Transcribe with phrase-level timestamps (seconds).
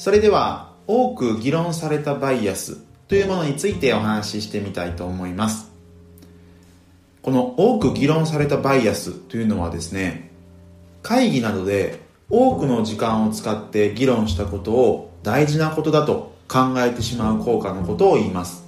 [0.00, 5.70] それでは多く議論されたバイアスというものについてお話ししてみたいと思います。
[7.20, 10.30] この多く議論されたバイアスというのはですね
[11.02, 12.00] 会議などで
[12.30, 18.64] 多くの時間を使って議論したことを大事なことだと考えてしまう効果のことを言います。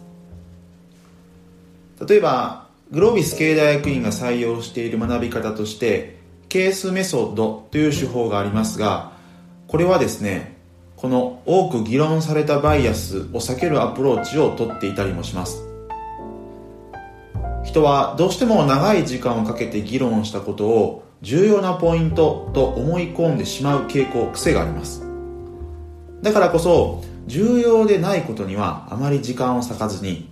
[2.06, 6.18] 例えばグロービス経大学院が採用している学び方として
[6.50, 9.12] ケースメソッドという手法がありますが
[9.66, 10.51] これはですね
[11.02, 15.66] この多く議論されたバイアスを避けるアプローチをとっていたりもします
[17.64, 25.04] 人はどうしても長い時間をかけて議論したことを重要なポイントと思い込んでしまう傾向癖があります
[26.22, 30.28] だからこそ重要でないことにはあまり時間を割かずに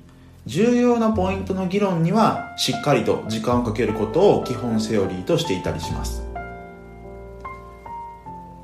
[0.46, 6.29] 重要なポイントの議論にはしっかりと時間をかけることを基本セオリーとしていたりします。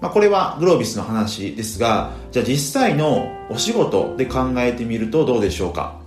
[0.00, 6.01] まあ、これはグロービスの話ですが、じゃあ実際のお仕事で考えてみるとどうでしょうか？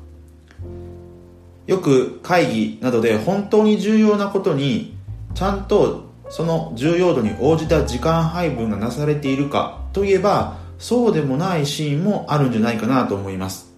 [1.68, 4.98] よく会議などで本当に重要なことに
[5.36, 13.72] ちゃんとその重要度に応じた時間配分がなされているかといえばそうでもないシーンもあるんじゃないかなと思います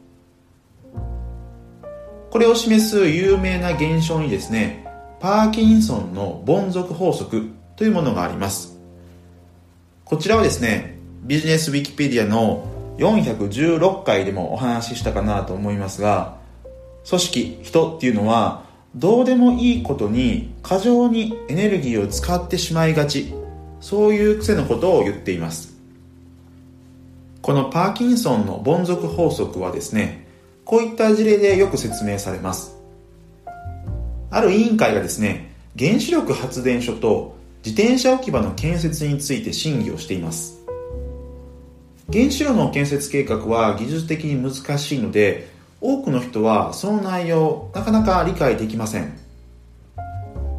[2.29, 4.87] これを示す有名な現象にですね、
[5.19, 8.70] パーキンソンの凡俗法則というものがあります。
[10.11, 12.67] こちらはですね、ビジネスウィキペディアの
[12.97, 16.35] 416回でもお話ししたかなと思いますが、
[17.07, 23.33] 組織、人っていうのは、どうでもいいことに過剰にエネルギーを使ってしまいがち、
[23.79, 25.77] そういう癖のことを言っています。
[27.41, 30.27] このパーキンソンの凡俗法則はですね、
[30.65, 32.75] こういった事例でよく説明されます。
[34.29, 40.59] ある委員会がですね、原子力発電所と自転車置き場の建設について審議をしています。
[42.11, 45.49] 原子炉の建設計画は技術的に難しいので、
[45.79, 49.17] 多くの人はその内容なかなか理解できません。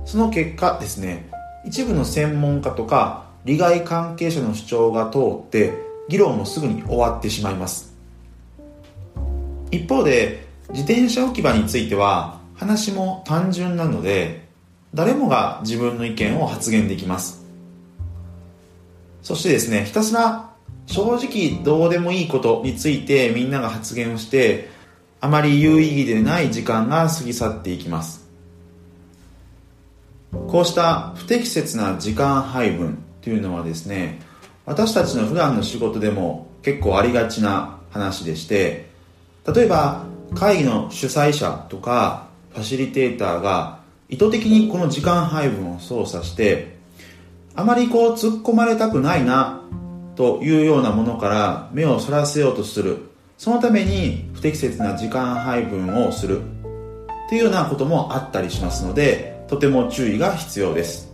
[0.05, 1.29] その結果ですね、
[1.65, 5.73] 一部の専門家とか利害関係者の主張が通って
[6.09, 7.95] 議論もすぐに終わってしまいます。
[9.71, 14.47] 一方で自転車置き場については話も単純なので
[14.95, 17.45] 誰もが自分の意見を発言できます。
[19.23, 20.51] そしてですねひたすら
[20.87, 24.69] 正直どうでもいいことについてみんなが発言をして
[25.21, 28.29] あまり有意義でない時間が過ぎ去っていきます。
[30.49, 34.21] こうした不適切な時間配分というのはですね
[34.65, 38.91] 私たちの普段の仕事でも結構ありがちな話でして
[39.55, 40.05] 例えば
[40.35, 43.82] 会議の主催者とかファシリテーターが
[44.13, 46.77] 意図的にこの時間配分を操作して
[47.55, 49.63] あまりこう突っ込まれたくないな
[50.17, 53.09] というようなものから目をそらせようとする。
[53.39, 56.43] そのために不適切な時間配分をする。
[56.43, 56.45] っ
[57.31, 61.11] ていうようなこともあったりしますのでとても注意が必要です。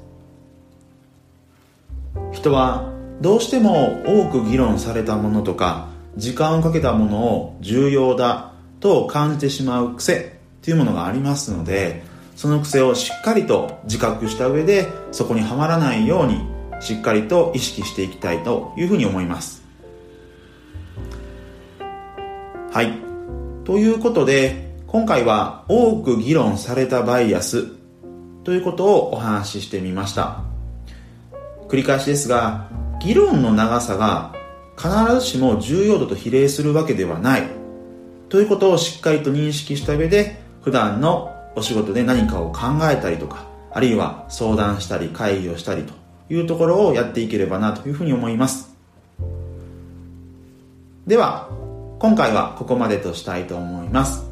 [2.33, 12.08] 人はどうしても多く議論されたものとか時間をかけたものを重要だと感じてしまう癖というものがありますので
[12.39, 16.47] その癖をしっかりと自覚した上でそこにはまらないように
[16.81, 19.65] しっかりと意識していきたいというふうに思います。
[22.71, 22.93] はい。
[23.65, 27.67] ということで今回は多く議論されたバイアス
[28.45, 30.45] ということをお話ししてみました。
[31.67, 32.69] 繰り返しですが
[33.01, 34.33] 議論の長さが
[34.77, 37.49] 必ずしも重要度と比例するわけではない
[38.29, 42.61] ということをしっかりと認識した上で普段のお仕事で何かを考
[42.91, 45.93] えたりとかあるいは相談したり会議をしたりと
[46.31, 48.75] いうところをやっていければなというふうに思います。
[51.07, 51.49] では
[51.99, 54.25] 今回はここまでとしたいと思います。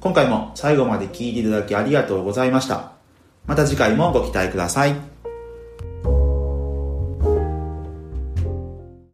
[0.00, 2.92] 今回も最後まで聞いていただきありがとうございました。
[3.46, 5.15] また次回もご期待ください。